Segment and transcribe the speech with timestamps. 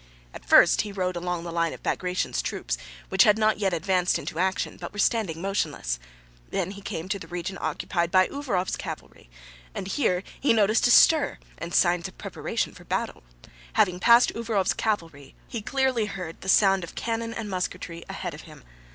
[0.33, 2.75] At first he rode along the line of Bagratión's troops,
[3.09, 5.99] which had not yet advanced into action but were standing motionless;
[6.49, 9.29] then he came to the region occupied by Uvárov's cavalry
[9.75, 13.21] and here he noticed a stir and signs of preparation for battle;
[13.73, 18.41] having passed Uvárov's cavalry he clearly heard the sound of cannon and musketry ahead of
[18.49, 18.63] him.